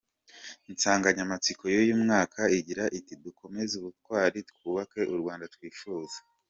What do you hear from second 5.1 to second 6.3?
u Rwanda twifuza.